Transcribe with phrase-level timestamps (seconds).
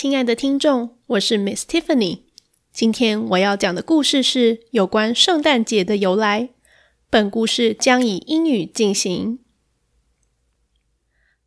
[0.00, 2.20] 亲爱的听众，我是 Miss Tiffany。
[2.72, 6.48] 今天我要讲的故事是有关圣诞节的由来。
[7.10, 9.40] 本故事将以英语进行。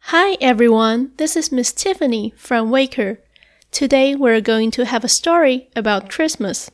[0.01, 3.17] Hi everyone, this is Miss Tiffany from Waker.
[3.71, 6.67] Today we're going to have a story about Christmas.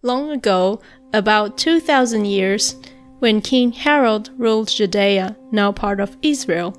[0.00, 0.78] Long ago,
[1.10, 2.76] about 2000 years,
[3.18, 6.76] when King Herod ruled Judea, now part of Israel,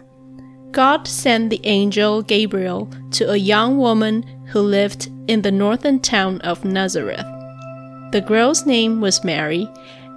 [0.73, 6.41] God sent the angel Gabriel to a young woman who lived in the northern town
[6.41, 7.27] of Nazareth.
[8.11, 9.69] The girl's name was Mary,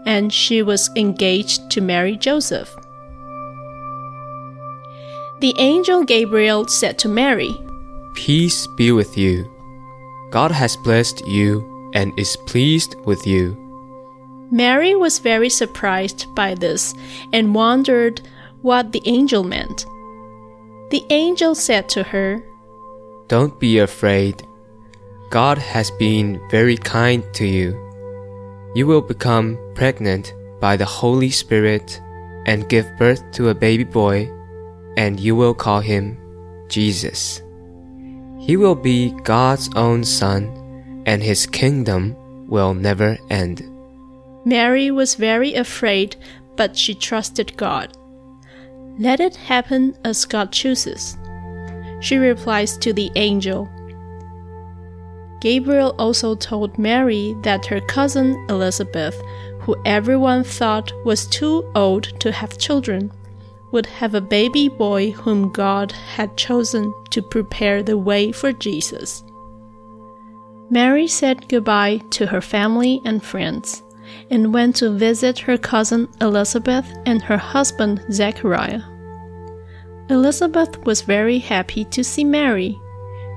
[0.07, 2.75] and she was engaged to marry Joseph.
[5.41, 7.55] The angel Gabriel said to Mary,
[8.15, 9.53] Peace be with you.
[10.31, 13.55] God has blessed you and is pleased with you.
[14.51, 16.95] Mary was very surprised by this
[17.35, 18.23] and wondered
[18.63, 19.85] what the angel meant.
[20.91, 22.45] The angel said to her,
[23.29, 24.47] Don't be afraid.
[25.31, 27.75] God has been very kind to you.
[28.77, 32.01] You will become pregnant by the Holy Spirit
[32.47, 34.31] and give birth to a baby boy,
[34.97, 36.17] and you will call him
[36.69, 37.43] Jesus.
[38.39, 42.15] He will be God's own son, and his kingdom
[42.47, 43.69] will never end.
[44.45, 46.15] Mary was very afraid,
[46.55, 47.97] but she trusted God.
[48.99, 51.17] Let it happen as God chooses.
[52.01, 53.69] She replies to the angel.
[55.41, 59.21] Gabriel also told Mary that her cousin Elizabeth,
[59.61, 63.13] who everyone thought was too old to have children,
[63.71, 69.23] would have a baby boy whom God had chosen to prepare the way for Jesus.
[70.71, 73.83] Mary said goodbye to her family and friends
[74.31, 78.83] and went to visit her cousin Elizabeth and her husband Zechariah.
[80.09, 82.79] Elizabeth was very happy to see Mary.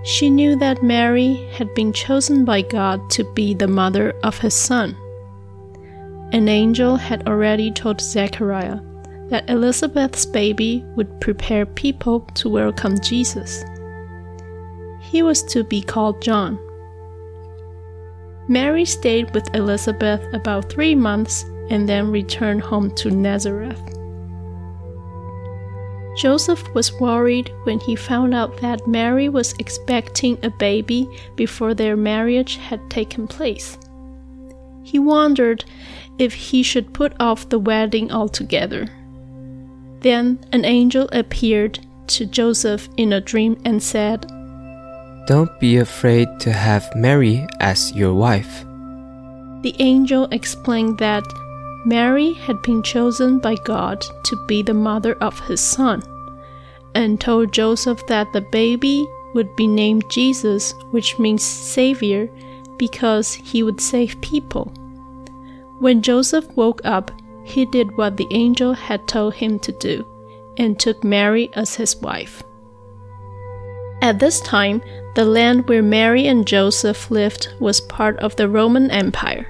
[0.04, 4.54] She knew that Mary had been chosen by God to be the mother of his
[4.54, 4.96] son.
[6.32, 8.80] An angel had already told Zechariah
[9.30, 13.64] that Elizabeth's baby would prepare people to welcome Jesus.
[15.02, 16.60] He was to be called John.
[18.50, 23.80] Mary stayed with Elizabeth about three months and then returned home to Nazareth.
[26.18, 31.96] Joseph was worried when he found out that Mary was expecting a baby before their
[31.96, 33.78] marriage had taken place.
[34.84, 35.64] He wondered
[36.18, 38.88] if he should put off the wedding altogether.
[40.00, 44.26] Then an angel appeared to Joseph in a dream and said,
[45.28, 48.66] Don't be afraid to have Mary as your wife.
[49.62, 51.24] The angel explained that
[51.86, 56.02] Mary had been chosen by God to be the mother of his son,
[56.96, 62.30] and told Joseph that the baby would be named Jesus, which means Savior,
[62.78, 64.66] because he would save people.
[65.80, 67.12] When Joseph woke up,
[67.44, 70.06] he did what the angel had told him to do,
[70.58, 72.44] and took Mary as his wife.
[74.02, 74.82] At this time,
[75.16, 79.48] the land where Mary and Joseph lived was part of the Roman Empire.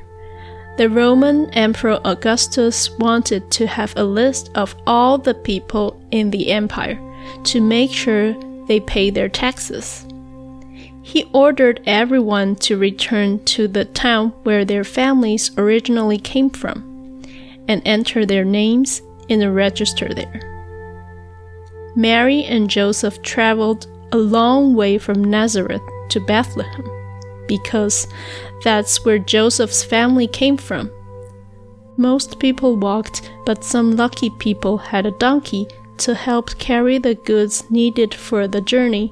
[0.77, 6.51] The Roman Emperor Augustus wanted to have a list of all the people in the
[6.51, 6.99] empire
[7.43, 8.33] to make sure
[8.67, 10.05] they pay their taxes.
[11.03, 17.21] He ordered everyone to return to the town where their families originally came from
[17.67, 20.41] and enter their names in a register there.
[21.95, 26.89] Mary and Joseph traveled a long way from Nazareth to Bethlehem
[27.47, 28.07] because
[28.63, 30.91] that's where Joseph's family came from.
[31.97, 35.67] Most people walked, but some lucky people had a donkey
[35.97, 39.11] to help carry the goods needed for the journey.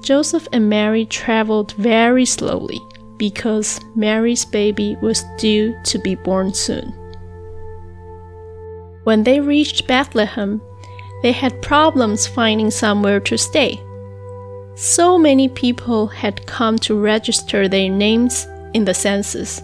[0.00, 2.80] Joseph and Mary traveled very slowly
[3.16, 6.92] because Mary's baby was due to be born soon.
[9.04, 10.60] When they reached Bethlehem,
[11.22, 13.80] they had problems finding somewhere to stay.
[14.74, 19.62] So many people had come to register their names in the census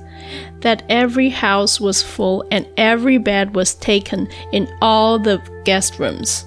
[0.60, 6.44] that every house was full and every bed was taken in all the guest rooms.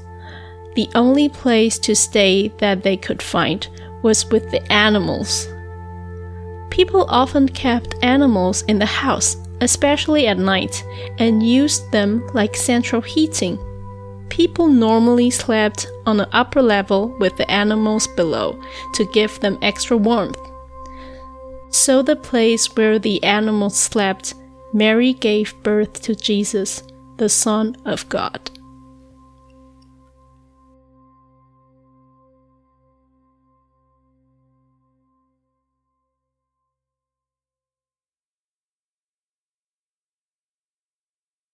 [0.76, 3.68] the only place to stay that they could find
[4.04, 5.48] was with the animals.
[6.70, 10.84] People often kept animals in the house, especially at night,
[11.20, 13.58] and used them like central heating.
[14.32, 18.58] People normally slept on the upper level with the animals below
[18.94, 20.40] to give them extra warmth.
[21.70, 24.34] So, the place where the animals slept,
[24.72, 26.82] Mary gave birth to Jesus,
[27.18, 28.50] the Son of God.